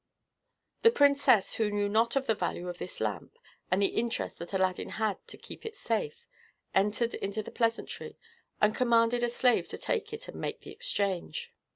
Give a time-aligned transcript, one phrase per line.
[0.81, 3.37] The princess, who knew not the value of this lamp,
[3.69, 6.25] and the interest that Aladdin had to keep it safe,
[6.73, 8.17] entered into the pleasantry,
[8.59, 11.53] and commanded a slave to take it and make the exchange.